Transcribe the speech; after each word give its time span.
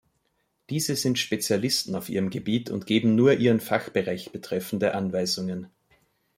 Diese 0.71 0.95
sind 0.95 1.19
Spezialisten 1.19 1.93
auf 1.93 2.09
ihrem 2.09 2.31
Gebiet 2.31 2.71
und 2.71 2.87
geben 2.87 3.13
nur 3.13 3.33
ihren 3.33 3.59
Fachbereich 3.59 4.31
betreffende 4.31 4.95
Anweisungen. 4.95 5.67